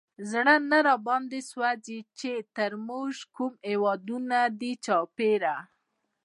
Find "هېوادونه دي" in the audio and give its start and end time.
3.69-4.71